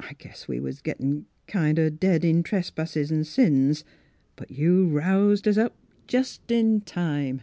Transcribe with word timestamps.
I 0.00 0.12
guess 0.12 0.46
we 0.46 0.60
was 0.60 0.82
gettin' 0.82 1.24
kind 1.46 1.78
o' 1.78 1.88
dead 1.88 2.26
in 2.26 2.42
trespasses 2.42 3.10
an' 3.10 3.24
sins; 3.24 3.84
but 4.36 4.50
you 4.50 4.86
roused 4.86 5.48
us 5.48 5.56
up 5.56 5.74
jest 6.06 6.50
in 6.50 6.82
time. 6.82 7.40